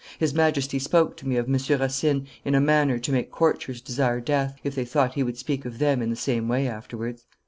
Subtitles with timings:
[0.17, 1.55] His Majesty spoke to me of M.
[1.79, 5.63] Racine in a manner to make courtiers desire death, if they thought he would speak
[5.63, 7.23] of them in the same way afterwards.